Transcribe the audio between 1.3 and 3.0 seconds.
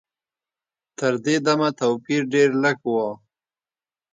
دمه توپیر ډېر لږ و.